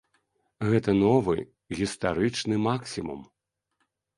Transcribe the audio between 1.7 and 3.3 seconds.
гістарычны максімум.